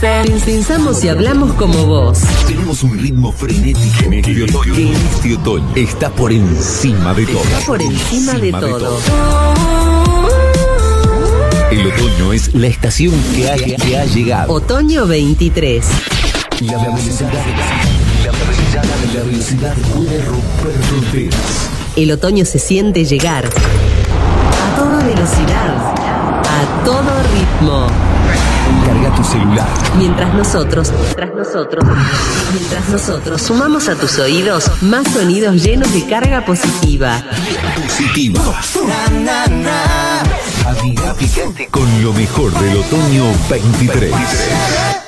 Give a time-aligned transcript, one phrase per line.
[0.00, 2.18] Pensamos y hablamos como vos.
[2.46, 4.74] Tenemos un ritmo frenético en este otoño.
[4.74, 7.42] Que en este otoño está por encima de todo.
[7.42, 8.98] Está por encima de todo.
[11.70, 14.52] El otoño es la estación que ha, que ha llegado.
[14.52, 15.86] Otoño 23.
[16.60, 17.32] La velocidad,
[18.24, 18.84] la velocidad,
[19.14, 21.70] la velocidad puede romper fronteras.
[21.96, 23.46] El otoño se siente llegar.
[23.46, 25.94] A toda velocidad.
[26.44, 28.15] A todo ritmo.
[29.14, 29.66] Tu celular.
[29.96, 31.84] Mientras nosotros, mientras nosotros,
[32.52, 37.22] mientras nosotros sumamos a tus oídos más sonidos llenos de carga positiva.
[37.86, 38.42] Positiva.
[41.70, 45.05] Con lo mejor del otoño 23.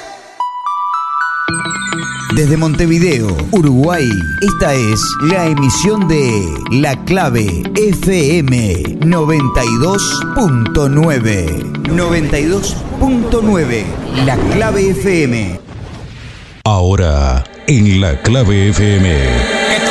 [2.34, 4.06] Desde Montevideo, Uruguay,
[4.42, 11.72] esta es la emisión de La Clave FM 92.9.
[11.84, 13.84] 92.9,
[14.26, 15.58] La Clave FM.
[16.64, 19.08] Ahora, en la clave FM.
[19.08, 19.90] Que tú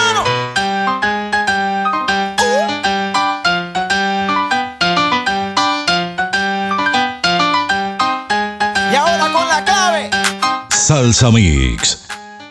[11.01, 12.05] Salsa Mix.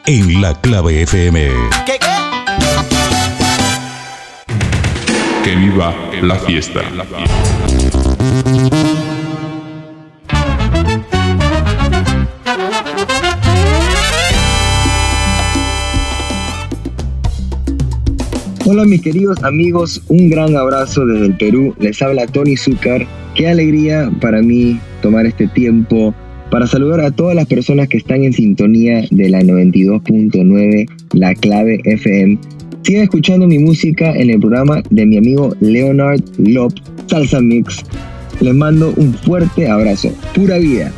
[0.06, 1.50] En la clave FM.
[1.86, 2.06] ¿Qué qué?
[5.44, 6.80] Que viva la fiesta.
[18.66, 21.72] Hola mis queridos amigos, un gran abrazo desde el Perú.
[21.78, 23.06] Les habla Tony Zúcar.
[23.36, 26.12] Qué alegría para mí tomar este tiempo
[26.50, 31.80] para saludar a todas las personas que están en sintonía de la 92.9, la clave
[31.84, 32.38] FM.
[32.82, 36.72] Sigan escuchando mi música en el programa de mi amigo Leonard Lop,
[37.06, 37.84] Salsa Mix.
[38.40, 40.10] Les mando un fuerte abrazo.
[40.34, 40.90] Pura vida.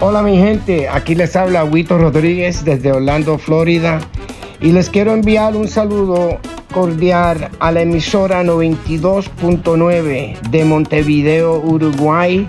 [0.00, 4.00] Hola mi gente, aquí les habla Huito Rodríguez desde Orlando, Florida
[4.60, 6.38] y les quiero enviar un saludo
[6.72, 12.48] cordial a la emisora 92.9 de Montevideo, Uruguay,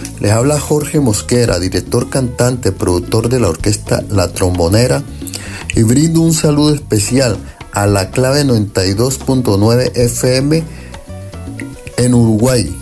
[0.21, 5.03] les habla Jorge Mosquera, director, cantante, productor de la orquesta La Trombonera,
[5.75, 7.37] y brindo un saludo especial
[7.73, 10.63] a la clave 92.9 FM
[11.97, 12.77] en Uruguay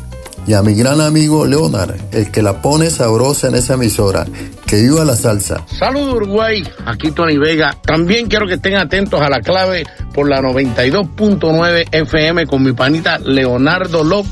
[0.48, 4.26] y a mi gran amigo Leonard, el que la pone sabrosa en esa emisora.
[4.70, 5.66] Que viva la salsa.
[5.66, 7.76] Saludos Uruguay, aquí Tony Vega.
[7.82, 9.84] También quiero que estén atentos a la clave
[10.14, 14.28] por la 92.9 FM con mi panita Leonardo Lop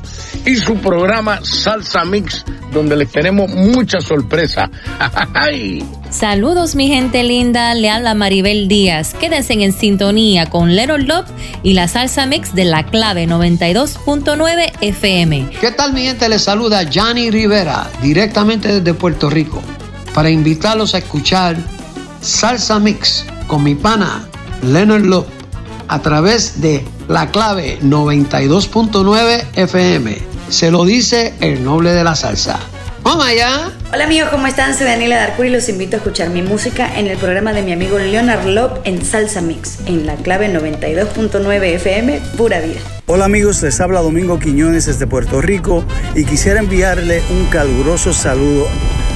[0.45, 4.69] y su programa Salsa Mix, donde les tenemos mucha sorpresa.
[6.11, 9.15] Saludos mi gente linda, le habla Maribel Díaz.
[9.15, 11.25] Quédense en sintonía con Leonard Lop
[11.63, 15.49] y la Salsa Mix de la clave 92.9 FM.
[15.59, 16.29] ¿Qué tal mi gente?
[16.29, 19.63] Les saluda Johnny Rivera, directamente desde Puerto Rico
[20.17, 21.55] para invitarlos a escuchar
[22.21, 24.27] Salsa Mix con mi pana
[24.63, 25.27] Leonard Lop
[25.89, 30.17] a través de La clave 92.9 FM.
[30.49, 32.59] Se lo dice el noble de la salsa.
[33.03, 33.71] ¡Vamos allá!
[33.93, 34.75] Hola amigos, ¿cómo están?
[34.75, 37.71] Soy Daniela Darcuri y los invito a escuchar mi música en el programa de mi
[37.71, 42.79] amigo Leonard Lop en Salsa Mix, en la clave 92.9 FM, pura vida.
[43.05, 45.85] Hola amigos, les habla Domingo Quiñones desde Puerto Rico
[46.15, 48.67] y quisiera enviarle un caluroso saludo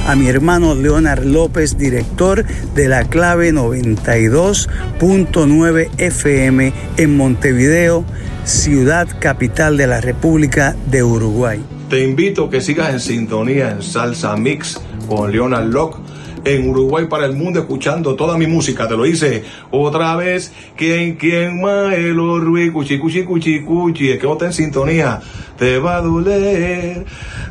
[0.06, 2.44] a mi hermano Leonard López, director
[2.74, 8.04] de la clave 92.9 FM en Montevideo,
[8.44, 11.62] ciudad capital de la República de Uruguay.
[11.88, 16.00] Te invito a que sigas en sintonía en Salsa Mix con Leonard Locke
[16.44, 18.88] en Uruguay para el mundo escuchando toda mi música.
[18.88, 20.52] Te lo hice otra vez.
[20.76, 24.10] Quien, quien, maelo, ruiz, cuchi, cuchi, cuchi, cuchi.
[24.10, 25.20] Es que vos en sintonía.
[25.56, 27.04] Te va a doler.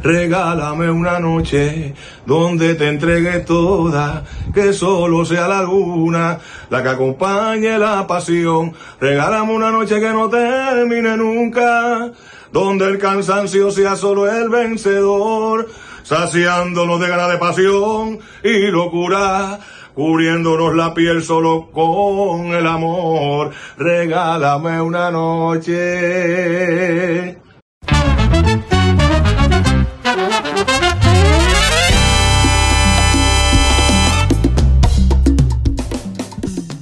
[0.03, 1.93] Regálame una noche
[2.25, 4.23] donde te entregue toda.
[4.53, 6.39] Que solo sea la luna
[6.69, 8.73] la que acompañe la pasión.
[8.99, 12.11] Regálame una noche que no termine nunca.
[12.51, 15.69] Donde el cansancio sea solo el vencedor
[16.11, 19.61] saciándonos de ganas de pasión y locura,
[19.93, 23.51] cubriéndonos la piel solo con el amor.
[23.77, 25.79] Regálame una noche.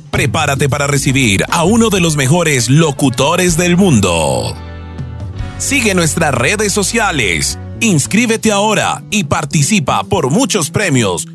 [0.10, 4.56] Prepárate para recibir a uno de los mejores locutores del mundo.
[5.60, 11.26] Sigue nuestras redes sociales Inscríbete ahora y participa por muchos premios.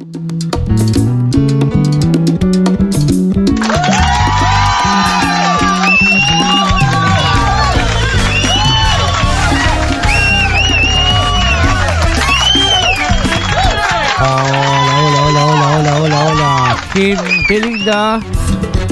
[16.93, 18.21] Gente linda.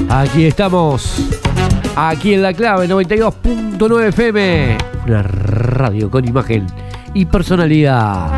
[0.09, 1.17] Aquí estamos.
[1.95, 4.77] Aquí en la clave 92.9 FM.
[5.05, 6.65] Una radio con imagen
[7.13, 8.31] y personalidad.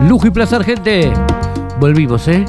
[0.00, 1.12] Lujo y placer, gente.
[1.80, 2.44] Volvimos, ¿eh?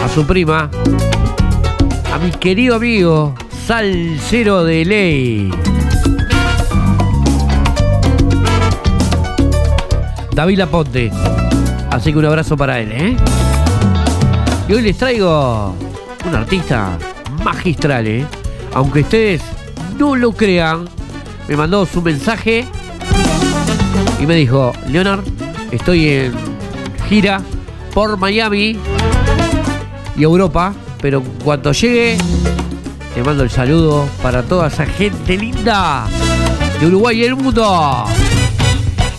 [0.04, 0.70] a su prima.
[2.14, 3.34] A mi querido amigo
[3.66, 5.52] Salcero de Ley.
[10.34, 11.12] David Laponte.
[11.90, 13.16] Así que un abrazo para él, ¿eh?
[14.70, 15.74] Y hoy les traigo
[16.28, 16.96] un artista
[17.44, 18.26] magistral, ¿eh?
[18.76, 19.42] Aunque ustedes
[19.98, 20.88] no lo crean,
[21.48, 22.66] me mandó su mensaje
[24.22, 25.24] y me dijo, Leonard,
[25.72, 26.34] estoy en
[27.10, 27.42] gira
[27.96, 28.78] por Miami
[30.16, 32.16] y Europa, pero cuando llegue,
[33.16, 36.06] te mando el saludo para toda esa gente linda
[36.82, 38.04] de Uruguay y el mundo.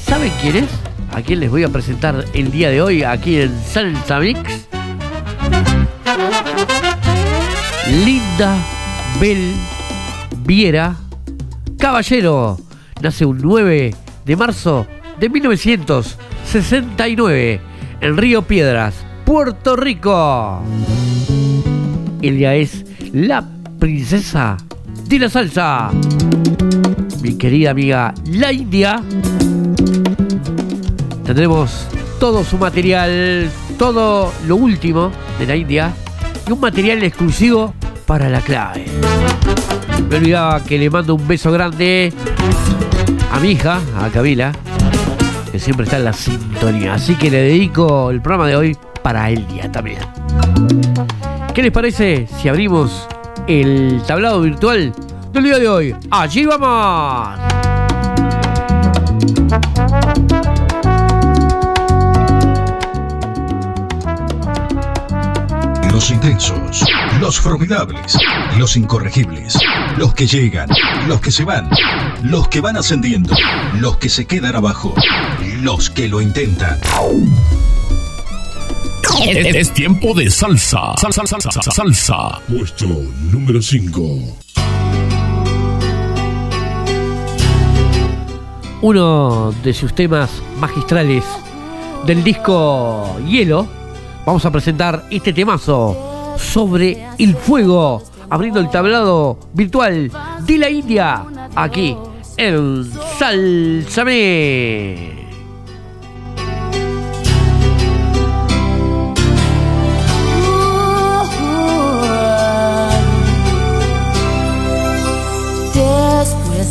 [0.05, 0.69] ¿Saben quién es?
[1.15, 4.69] ¿A quién les voy a presentar el día de hoy aquí en Salsa Mix?
[8.05, 8.59] Linda
[9.19, 9.55] Bel
[10.45, 10.95] Viera
[11.79, 12.59] Caballero.
[13.01, 13.95] Nace un 9
[14.27, 14.87] de marzo
[15.19, 17.61] de 1969
[18.03, 20.61] en Río Piedras, Puerto Rico.
[22.21, 22.85] Ella es
[23.15, 24.57] la princesa
[25.19, 25.91] la salsa.
[27.23, 29.03] Mi querida amiga La India.
[31.25, 31.87] Tendremos
[32.21, 35.93] todo su material, todo lo último de la India
[36.47, 38.85] y un material exclusivo para la clave.
[40.11, 42.13] Me olvidaba que le mando un beso grande
[43.33, 44.53] a mi hija, a Camila,
[45.51, 46.95] que siempre está en la sintonía.
[46.95, 49.99] Así que le dedico el programa de hoy para el día también.
[51.55, 53.09] ¿Qué les parece si abrimos
[53.47, 54.93] el tablado virtual
[55.33, 55.95] del día de hoy.
[56.11, 57.39] Allí vamos.
[65.93, 66.85] Los intensos,
[67.21, 68.19] los formidables,
[68.59, 69.59] los incorregibles,
[69.97, 70.69] los que llegan,
[71.09, 71.71] los que se van,
[72.23, 73.35] los que van ascendiendo,
[73.81, 74.95] los que se quedan abajo,
[75.63, 76.79] los que lo intentan.
[79.29, 80.95] Es, es tiempo de salsa.
[80.97, 82.41] Salsa, salsa, salsa, salsa.
[82.49, 82.87] Puesto
[83.33, 84.03] número 5.
[88.83, 91.25] Uno de sus temas magistrales
[92.05, 93.67] del disco Hielo.
[94.27, 100.11] Vamos a presentar este temazo sobre el fuego, abriendo el tablado virtual
[100.41, 101.97] de la India, aquí
[102.37, 105.16] en Salsame.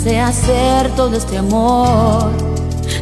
[0.06, 2.30] De hacer todo este amor,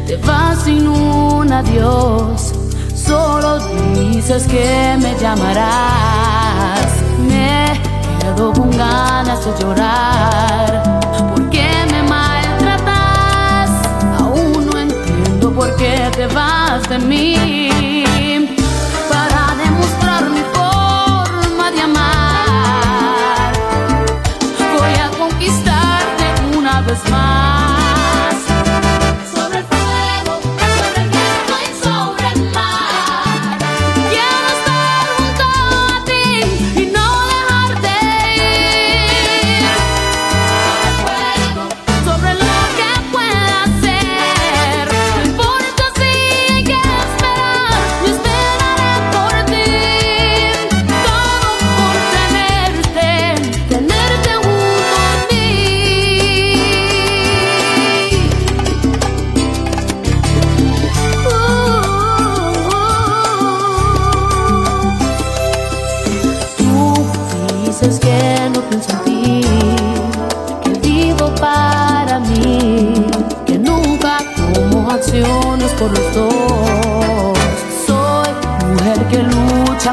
[0.06, 2.54] te vas sin un adiós.
[2.94, 3.58] Solo
[3.92, 6.88] dices que me llamarás.
[7.28, 7.78] Me
[8.20, 11.00] quedo con ganas de llorar.
[11.34, 13.70] ¿Por qué me maltratas?
[14.18, 17.83] Aún no entiendo por qué te vas de mí.
[26.94, 27.73] Conquistarte una
[75.84, 77.38] por los.
[77.86, 78.30] Soy
[78.68, 79.92] mujer que lucha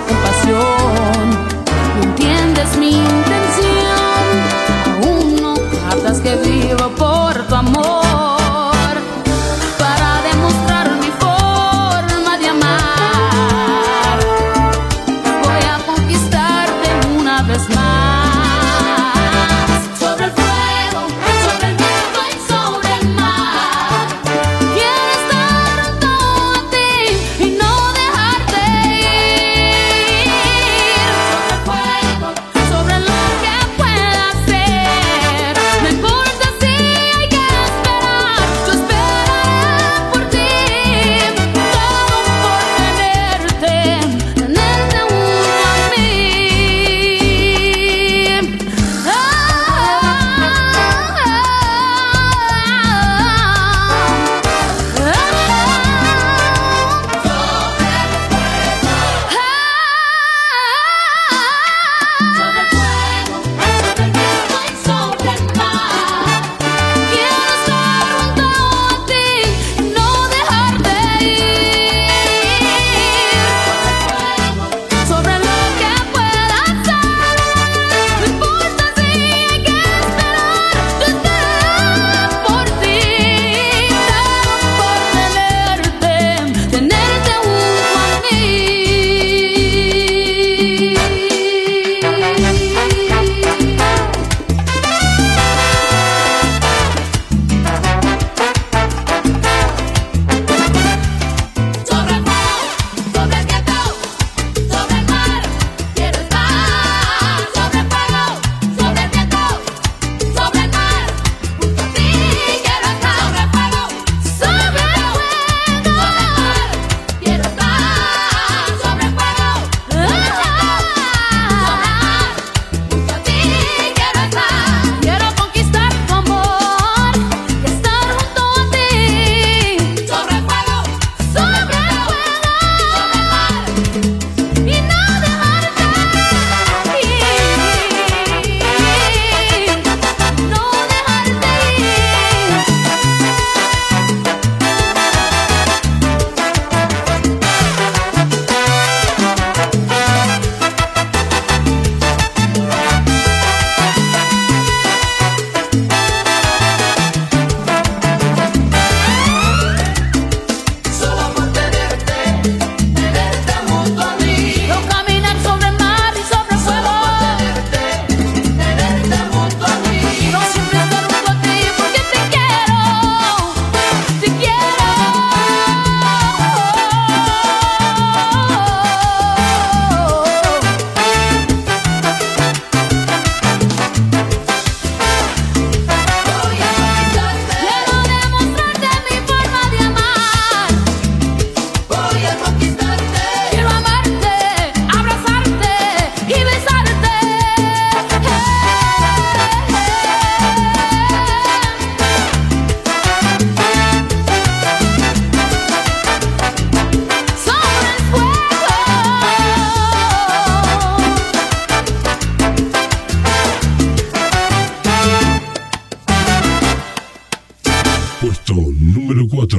[219.41, 219.57] 4.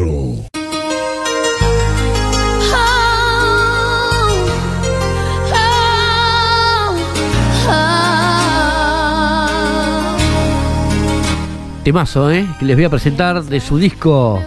[11.82, 12.46] Temazo, ¿eh?
[12.60, 14.40] Que les voy a presentar de su disco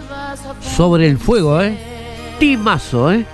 [0.58, 1.76] Sobre el Fuego, ¿eh?
[2.40, 3.26] Temazo, ¿eh?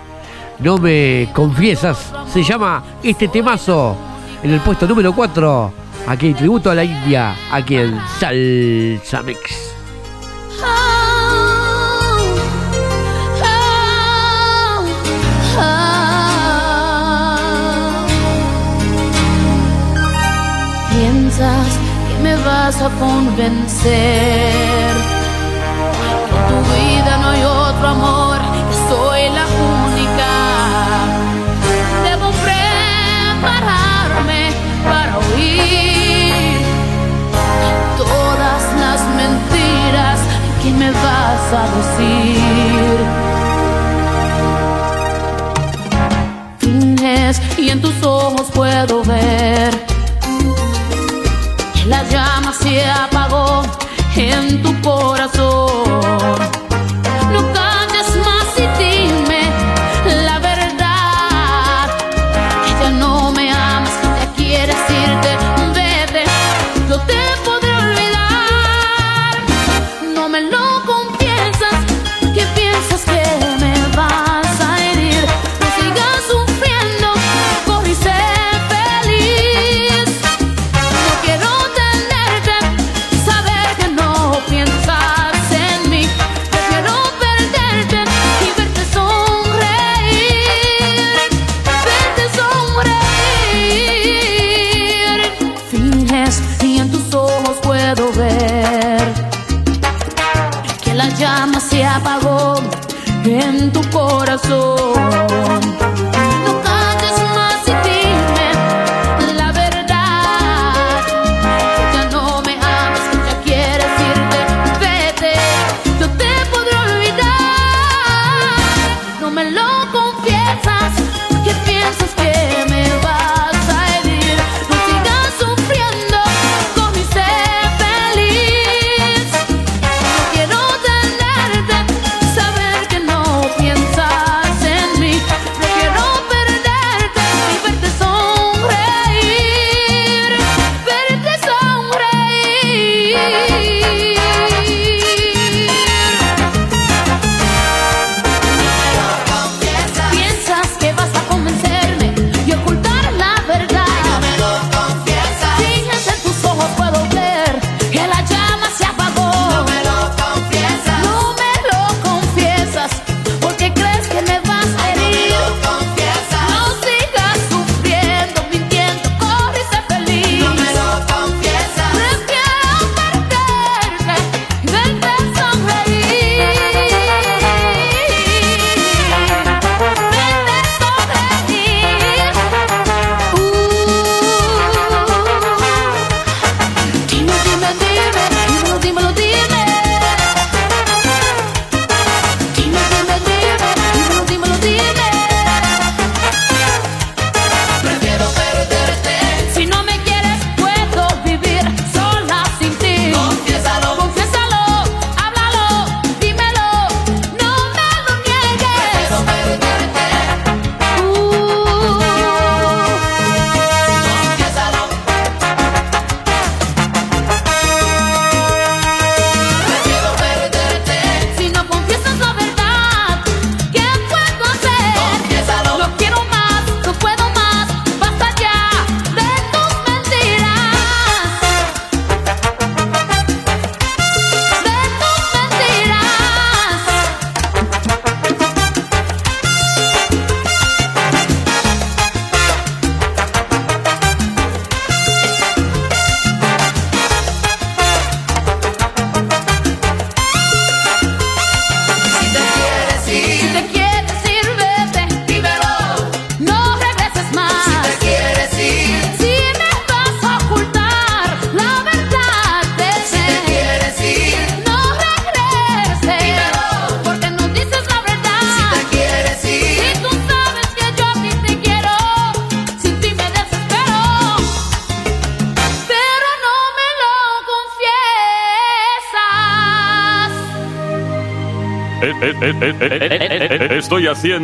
[0.58, 2.12] No me confiesas.
[2.32, 3.96] Se llama este temazo
[4.42, 5.72] en el puesto número 4.
[6.08, 9.71] Aquí tributo a la India, aquí en Salsa Mix.
[22.64, 24.52] Vas a convencer
[26.28, 28.38] que en tu vida no hay otro amor,
[28.88, 29.46] soy la
[29.80, 30.30] única.
[32.06, 34.42] Debo prepararme
[34.88, 36.60] para oír
[37.98, 40.18] todas las mentiras
[40.62, 42.96] que me vas a decir.
[46.60, 49.91] Finges y en tus ojos puedo ver
[51.92, 53.62] la llama se apagó
[54.16, 56.61] en tu corazón.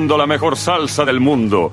[0.08, 1.72] Haciendo la mejor salsa del mundo.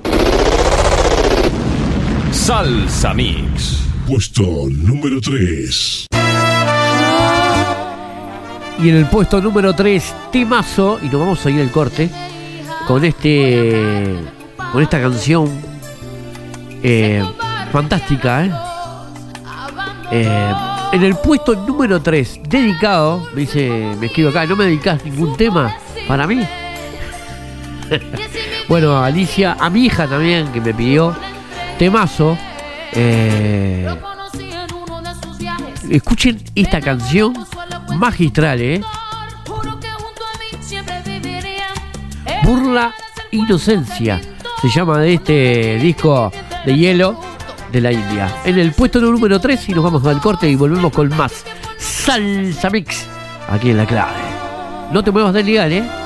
[2.30, 3.82] Salsa Mix.
[4.06, 6.06] Puesto número 3.
[8.78, 12.10] Y en el puesto número 3, Timazo, y nos vamos a ir al corte
[12.86, 14.14] con este.
[14.70, 15.48] con esta canción
[16.82, 17.24] eh,
[17.72, 18.52] fantástica, ¿eh?
[20.12, 20.52] Eh,
[20.92, 25.38] En el puesto número 3, dedicado, me dice, me escribo acá, ¿no me dedicas ningún
[25.38, 25.74] tema
[26.06, 26.46] para mí?
[28.68, 31.14] bueno, Alicia, a mi hija también, que me pidió
[31.78, 32.36] temazo.
[32.92, 33.88] eh,
[35.90, 37.34] escuchen esta canción
[37.96, 38.80] magistral, ¿eh?
[42.42, 42.94] Burla
[43.30, 44.20] Inocencia.
[44.60, 46.32] Se llama de este disco
[46.64, 47.20] de hielo
[47.72, 48.32] de la India.
[48.44, 51.44] En el puesto número 3 y nos vamos al corte y volvemos con más
[51.76, 53.06] Salsa Mix
[53.48, 54.14] aquí en la clave.
[54.92, 56.05] No te muevas del ligar, ¿eh?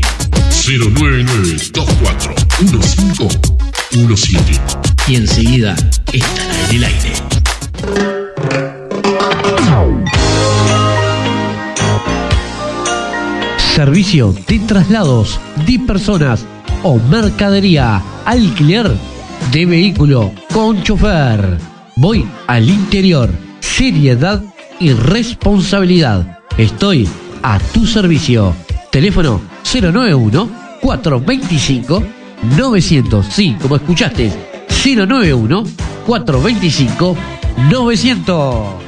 [3.90, 5.74] 099241517 y enseguida
[6.12, 7.12] estará en el aire.
[13.74, 16.44] Servicio de traslados de personas
[16.82, 18.90] o mercadería, alquiler
[19.52, 21.58] de vehículo con chofer.
[21.96, 24.42] Voy al interior, seriedad
[24.80, 26.38] y responsabilidad.
[26.56, 27.08] Estoy
[27.42, 28.54] a tu servicio.
[28.90, 29.40] Teléfono
[29.72, 30.48] 091
[30.80, 32.17] 425
[32.56, 33.26] 900.
[33.26, 34.32] Sí, como escuchaste,
[34.84, 35.64] 091
[36.06, 37.16] 425
[37.70, 38.87] 900.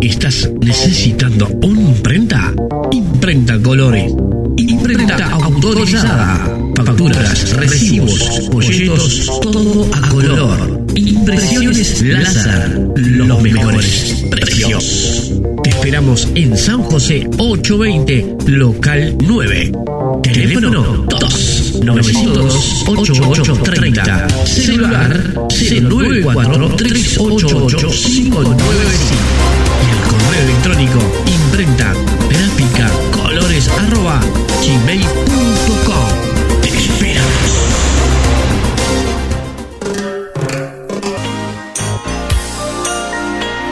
[0.00, 2.54] ¿Estás necesitando una imprenta?
[2.92, 4.12] Imprenta Colores.
[4.56, 6.52] Imprenta autorizada.
[6.76, 10.86] Facturas, recibos, folletos, todo a color.
[10.94, 12.88] Impresiones láser.
[12.96, 15.32] Los mejores precios.
[15.62, 19.72] Te esperamos en San José 820, local 9.
[20.22, 24.28] Teléfono 2 900 8830.
[24.46, 28.42] Celular 094 388 595.
[29.82, 31.94] Y el correo electrónico imprenta
[32.28, 34.20] gráfica colores arroba
[34.62, 35.55] gmail.com.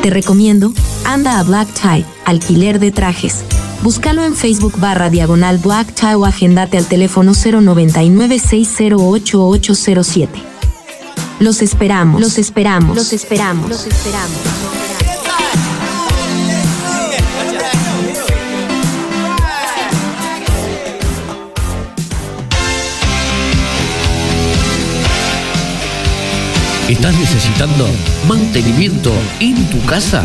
[0.04, 0.70] Te recomiendo
[1.06, 3.42] Anda a Black Tie, alquiler de trajes.
[3.82, 9.40] Búscalo en Facebook barra diagonal Black Tie o agendate al teléfono 099 608
[11.40, 14.83] Los esperamos, los esperamos, los esperamos, los esperamos.
[26.88, 27.88] ¿Estás necesitando
[28.28, 30.22] mantenimiento en tu casa?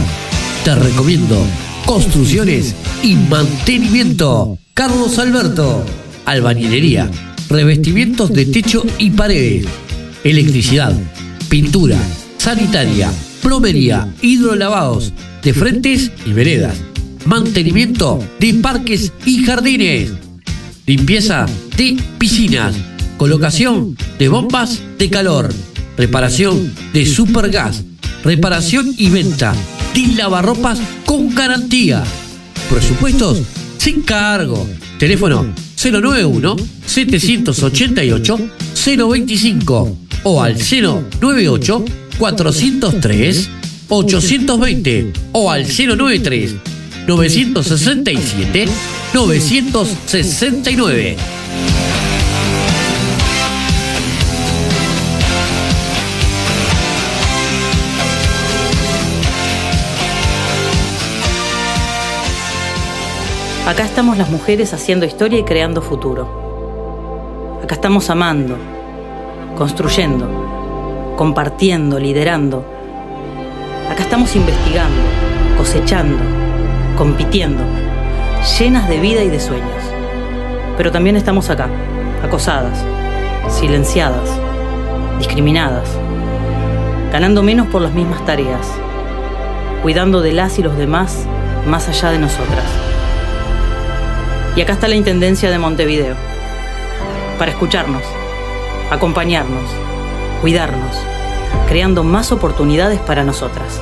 [0.65, 1.41] Te recomiendo
[1.85, 4.57] Construcciones y Mantenimiento.
[4.73, 5.85] Carlos Alberto.
[6.25, 7.09] Albañilería.
[7.49, 9.67] Revestimientos de techo y paredes.
[10.25, 10.93] Electricidad.
[11.47, 11.97] Pintura.
[12.37, 13.09] Sanitaria.
[13.41, 14.13] Plomería.
[14.21, 15.13] Hidrolavados.
[15.41, 16.75] De frentes y veredas.
[17.23, 20.11] Mantenimiento de parques y jardines.
[20.85, 21.45] Limpieza
[21.77, 22.75] de piscinas.
[23.15, 25.53] Colocación de bombas de calor.
[25.99, 27.83] Reparación de supergas.
[28.23, 29.53] Reparación y venta
[29.93, 32.05] de lavarropas con garantía.
[32.69, 33.41] Presupuestos
[33.77, 34.65] sin cargo.
[34.97, 38.39] Teléfono 091 788
[38.85, 41.85] 025 o al 098
[42.17, 43.49] 403
[43.89, 46.55] 820 o al 093
[63.69, 67.59] Acá estamos las mujeres haciendo historia y creando futuro.
[67.63, 68.57] Acá estamos amando,
[69.55, 72.65] construyendo, compartiendo, liderando.
[73.87, 74.99] Acá estamos investigando,
[75.55, 76.17] cosechando,
[76.97, 77.61] compitiendo,
[78.57, 79.83] llenas de vida y de sueños.
[80.75, 81.69] Pero también estamos acá,
[82.23, 82.83] acosadas,
[83.49, 84.31] silenciadas,
[85.19, 85.87] discriminadas,
[87.11, 88.65] ganando menos por las mismas tareas,
[89.83, 91.27] cuidando de las y los demás
[91.67, 92.88] más allá de nosotras.
[94.55, 96.15] Y acá está la Intendencia de Montevideo.
[97.37, 98.03] Para escucharnos,
[98.91, 99.69] acompañarnos,
[100.41, 100.95] cuidarnos,
[101.67, 103.79] creando más oportunidades para nosotras.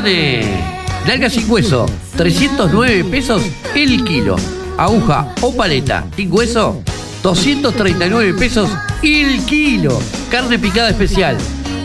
[0.00, 1.30] carne.
[1.30, 1.86] Sin hueso,
[2.16, 3.42] 309 pesos
[3.74, 4.36] el kilo.
[4.78, 6.82] Aguja o paleta sin hueso,
[7.22, 8.70] 239 pesos
[9.02, 10.00] el kilo.
[10.30, 11.36] Carne picada especial,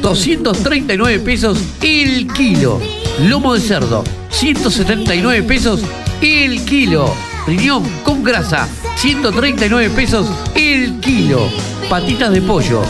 [0.02, 2.80] 239 pesos el kilo.
[3.20, 5.82] Lomo de cerdo, 179 pesos
[6.22, 7.14] el kilo.
[7.48, 11.50] Riñón con grasa, 139 pesos el kilo.
[11.90, 12.82] Patitas de pollo,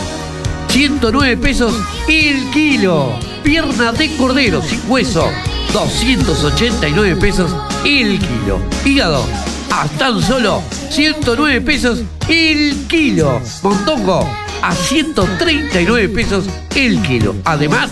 [0.69, 1.73] 109 pesos
[2.07, 3.34] el kilo.
[3.45, 5.29] Pierna de cordero sin hueso,
[5.71, 8.59] 289 pesos el kilo.
[8.83, 9.23] Hígado,
[9.71, 13.39] a tan solo 109 pesos el kilo.
[13.61, 14.27] Montongo,
[14.63, 17.35] a 139 pesos el kilo.
[17.45, 17.91] Además,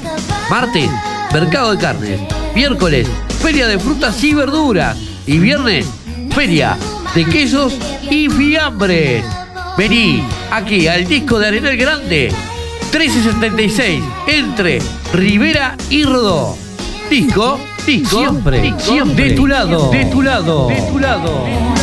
[0.49, 0.89] martes,
[1.31, 2.19] mercado de carnes.
[2.55, 3.07] Miércoles,
[3.39, 4.97] feria de frutas y verduras.
[5.27, 5.85] Y viernes,
[6.31, 6.79] feria
[7.13, 7.75] de quesos
[8.09, 9.23] y fiambres.
[9.77, 12.52] Vení aquí al disco de Arenal Grande.
[12.93, 14.79] 1376 entre
[15.13, 16.55] Rivera y Rodó.
[17.09, 21.82] Disco, disco, siempre, siempre de tu lado, de tu lado, de tu lado.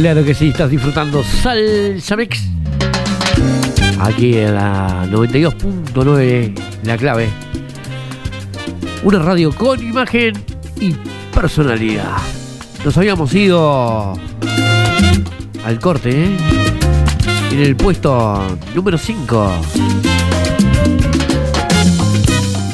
[0.00, 2.42] Claro que sí, estás disfrutando Salsa Mix.
[3.98, 7.30] Aquí en la 92.9, la clave.
[9.04, 10.34] Una radio con imagen
[10.78, 10.92] y
[11.34, 12.18] personalidad.
[12.84, 14.12] Nos habíamos ido
[15.64, 16.36] al corte, ¿eh?
[17.52, 19.50] En el puesto número 5.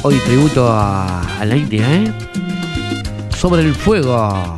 [0.01, 2.13] Hoy tributo a, la India, ¿eh?
[3.29, 4.57] Sobre el fuego.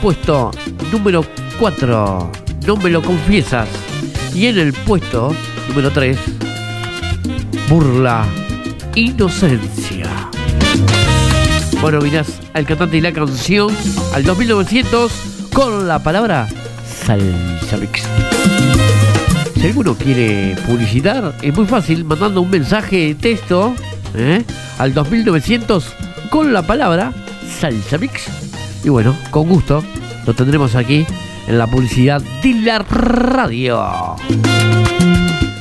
[0.00, 0.50] Puesto
[0.90, 1.45] número 4.
[1.58, 3.66] No me lo confiesas.
[4.34, 5.34] Y en el puesto
[5.68, 6.18] número 3.
[7.70, 8.26] Burla
[8.94, 10.06] inocencia.
[11.80, 13.74] Bueno, mirás al cantante y la canción
[14.12, 15.12] al 2900
[15.54, 16.46] con la palabra
[16.84, 18.02] salsa mix.
[19.54, 23.74] Si alguno quiere publicitar, es muy fácil mandando un mensaje de texto
[24.14, 24.44] ¿eh?
[24.78, 25.86] al 2900
[26.28, 27.14] con la palabra
[27.58, 28.26] salsa mix.
[28.84, 29.82] Y bueno, con gusto
[30.26, 31.06] lo tendremos aquí
[31.46, 34.16] en la publicidad de la radio.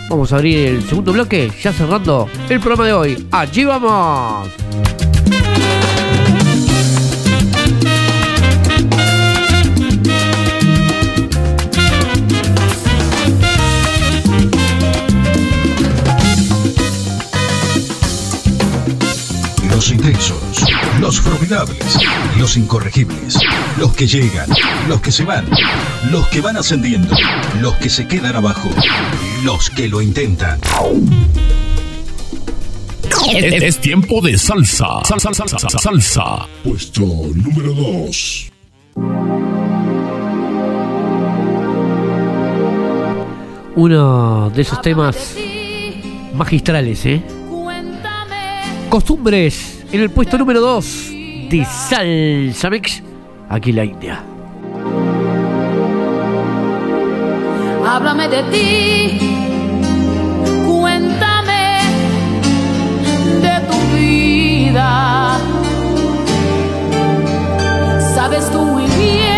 [0.10, 3.28] Vamos a abrir el segundo bloque, ya cerrando el programa de hoy.
[3.32, 4.50] ¡Allí vamos!
[22.40, 23.38] Los incorregibles,
[23.78, 24.50] los que llegan,
[24.88, 25.46] los que se van,
[26.10, 27.16] los que van ascendiendo,
[27.62, 28.70] los que se quedan abajo,
[29.44, 30.60] los que lo intentan.
[33.32, 34.88] Es, es tiempo de salsa.
[35.04, 36.48] Salsa, salsa, salsa, salsa.
[36.64, 38.52] Puesto número 2.
[43.76, 45.36] Uno de esos temas
[46.34, 47.22] magistrales, ¿eh?
[48.90, 51.15] Costumbres en el puesto número 2
[51.50, 53.04] de Salsa Mix,
[53.50, 54.24] aquí la India.
[57.88, 59.20] Háblame de ti,
[60.68, 61.80] cuéntame
[63.42, 65.38] de tu vida.
[68.16, 69.35] Sabes tú muy bien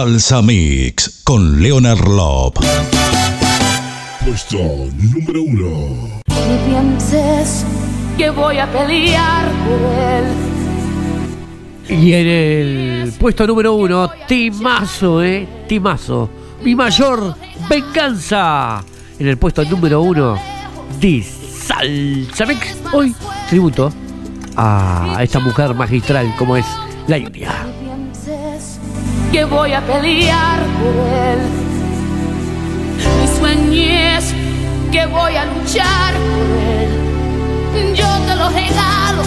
[0.00, 2.56] Salsa Mix con Leonard Lop.
[4.24, 4.56] Puesto
[4.96, 6.22] número uno.
[6.26, 7.66] Ni pienses
[8.16, 9.78] que voy a pelear por
[11.92, 12.00] él.
[12.02, 15.46] Y en el puesto número uno, Timazo, ¿eh?
[15.68, 16.30] Timazo.
[16.64, 17.36] Mi mayor
[17.68, 18.82] venganza.
[19.18, 20.38] En el puesto número uno,
[20.98, 22.74] de Salsa Mix.
[22.90, 23.14] Hoy,
[23.50, 23.92] tributo
[24.56, 26.64] a esta mujer magistral como es
[27.06, 27.49] la India.
[29.32, 31.40] Que voy a pelear por él.
[33.20, 34.34] Ni sueñes
[34.90, 36.46] que voy a luchar por
[36.78, 37.94] él.
[37.94, 39.22] Yo te lo regalo,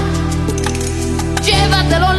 [1.43, 2.13] llévatelo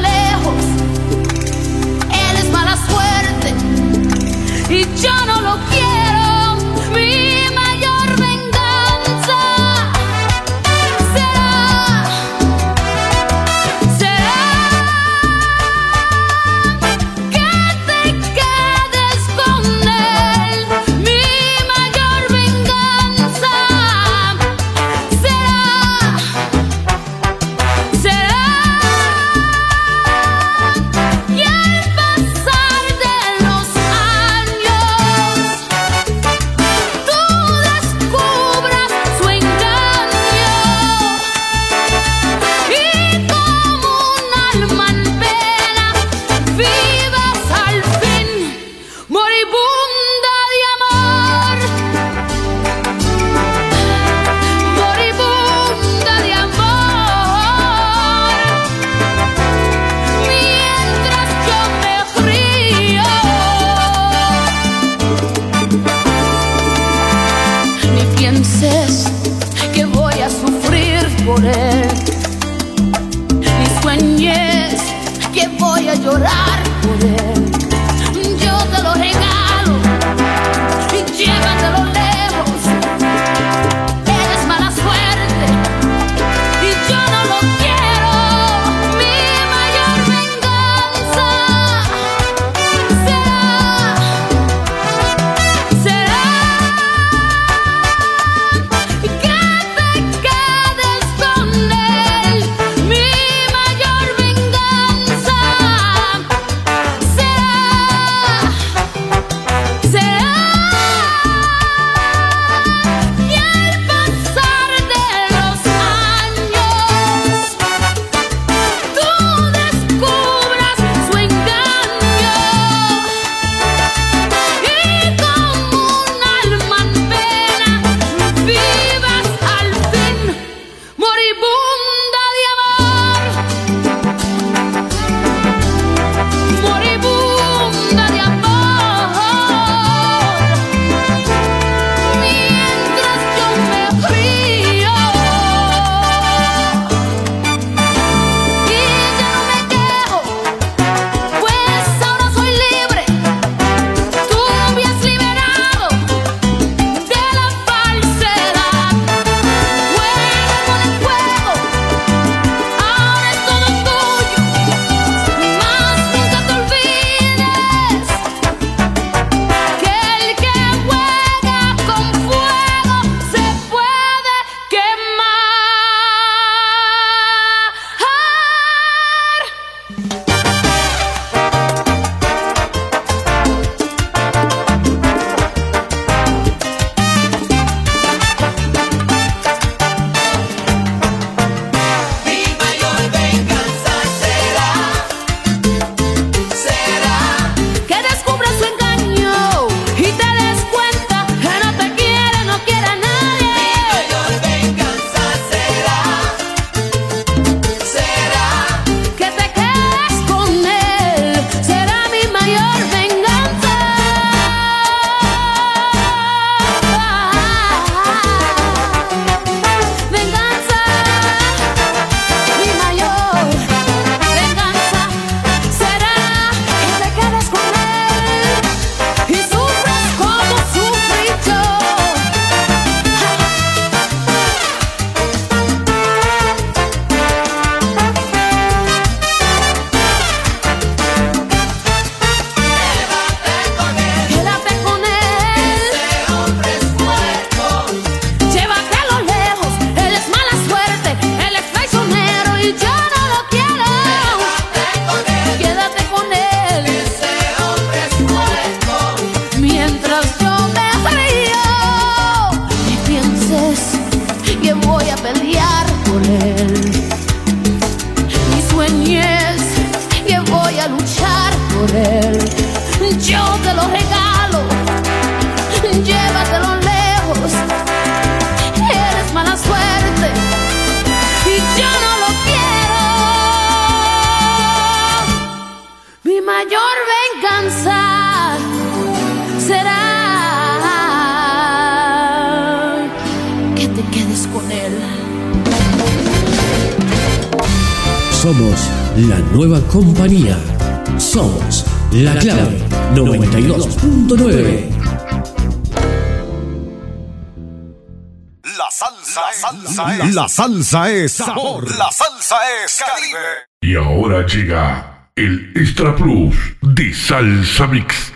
[310.55, 311.83] salsa es sabor.
[311.99, 313.67] La salsa es Caribe.
[313.81, 318.33] Y ahora llega el Extra Plus de Salsa Mix.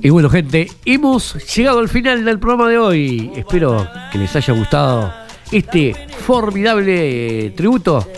[0.00, 3.30] Y bueno, gente, hemos llegado al final del programa de hoy.
[3.36, 5.12] Espero que les haya gustado
[5.52, 5.94] este
[6.26, 8.08] formidable tributo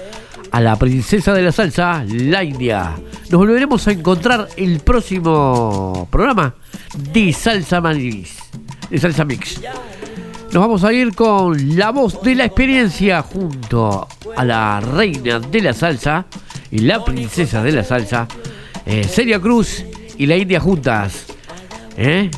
[0.53, 2.95] a la princesa de la salsa, la India.
[3.29, 6.55] Nos volveremos a encontrar el próximo programa
[7.13, 8.37] de Salsa Mix.
[8.91, 9.61] De Salsa Mix.
[10.53, 14.07] Nos vamos a ir con la voz de la experiencia junto
[14.37, 16.27] a la reina de la salsa
[16.71, 18.27] y la princesa de la salsa,
[18.87, 19.85] eh, Celia Cruz
[20.17, 21.27] y la India juntas.
[21.97, 22.31] ¿Eh?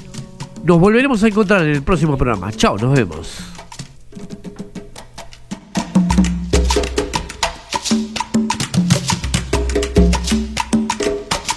[0.65, 2.51] Nos volveremos a encontrar en el próximo programa.
[2.53, 3.39] Chao, nos vemos.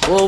[0.09, 0.27] O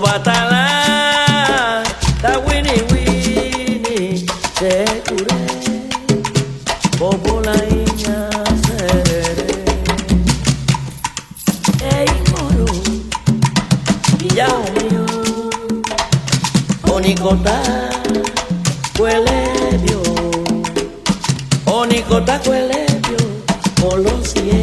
[17.23, 17.61] onikota,
[18.97, 20.01] cuelebio,
[21.65, 23.17] onikota cuelebio,
[23.81, 24.62] polos yeye,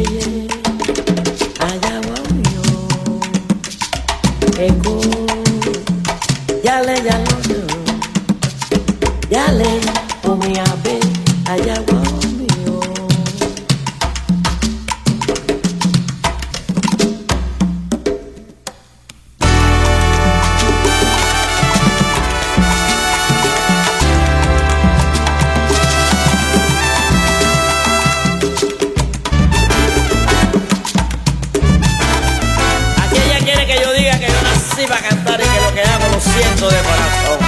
[36.69, 37.39] de corazón.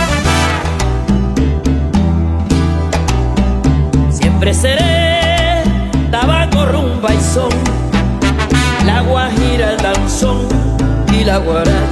[4.11, 5.63] Siempre seré
[6.09, 7.51] tabaco, rumba y son,
[8.85, 10.47] la guajira, el danzón
[11.13, 11.82] y la guaracha,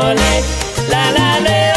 [0.00, 1.67] la la le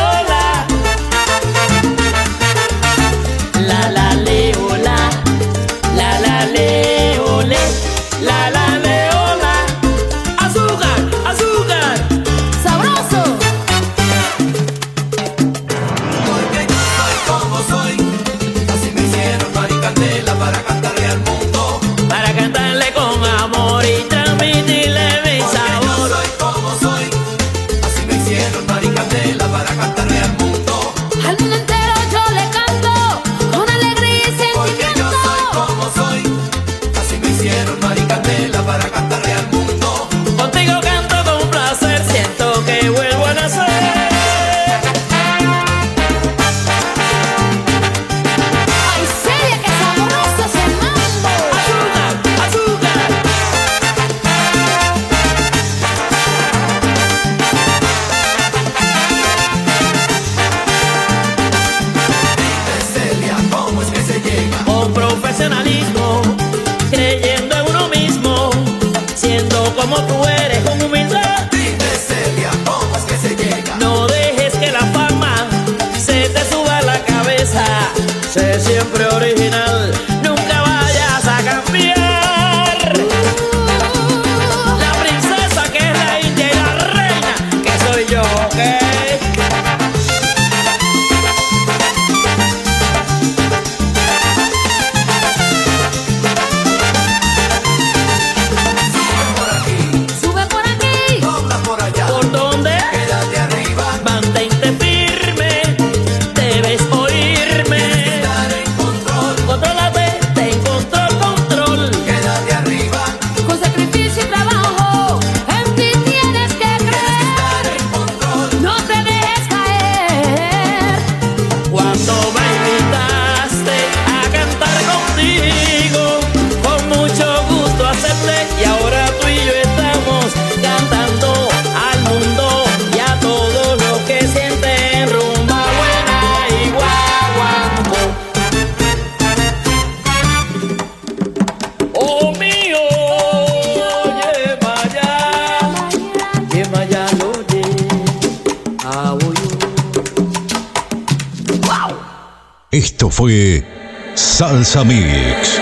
[154.64, 155.60] Salsa Mix.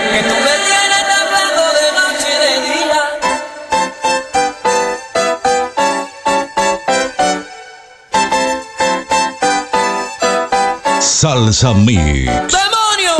[11.00, 12.52] Salsa Mix.
[12.52, 13.16] ¡Demonio!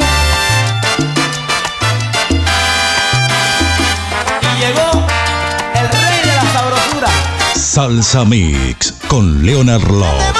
[4.43, 5.07] Y llegó
[5.75, 7.09] el rey de la sabrosura.
[7.55, 10.40] Salsa Mix con Leonard Love.